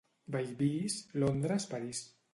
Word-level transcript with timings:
Bellvís, 0.35 0.97
Londres, 1.25 1.71
París. 1.75 2.05